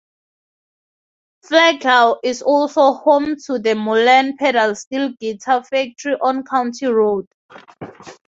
Flagler 1.43 2.15
is 2.23 2.41
also 2.41 2.93
home 2.93 3.35
to 3.45 3.59
the 3.59 3.75
Mullen 3.75 4.35
pedal 4.35 4.73
steel 4.73 5.13
guitar 5.19 5.63
factory 5.63 6.15
on 6.21 6.43
County 6.43 6.87
Road. 6.87 7.27